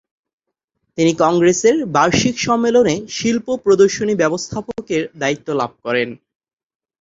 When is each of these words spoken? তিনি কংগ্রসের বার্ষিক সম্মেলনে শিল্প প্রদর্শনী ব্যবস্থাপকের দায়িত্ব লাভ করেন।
তিনি 0.97 1.11
কংগ্রসের 1.19 1.75
বার্ষিক 1.87 2.35
সম্মেলনে 2.39 2.95
শিল্প 3.09 3.47
প্রদর্শনী 3.63 4.13
ব্যবস্থাপকের 4.15 5.03
দায়িত্ব 5.15 5.47
লাভ 5.53 5.71
করেন। 5.83 6.09